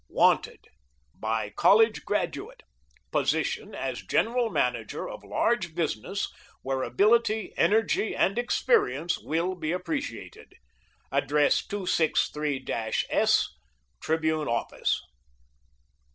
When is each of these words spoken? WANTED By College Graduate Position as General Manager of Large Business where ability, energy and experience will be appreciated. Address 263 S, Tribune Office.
WANTED 0.09 0.65
By 1.13 1.51
College 1.51 2.05
Graduate 2.05 2.63
Position 3.11 3.75
as 3.75 4.01
General 4.01 4.49
Manager 4.49 5.07
of 5.07 5.23
Large 5.23 5.75
Business 5.75 6.27
where 6.63 6.81
ability, 6.81 7.53
energy 7.55 8.15
and 8.15 8.39
experience 8.39 9.19
will 9.19 9.53
be 9.53 9.71
appreciated. 9.71 10.55
Address 11.11 11.63
263 11.67 12.65
S, 13.11 13.47
Tribune 14.01 14.47
Office. 14.47 14.99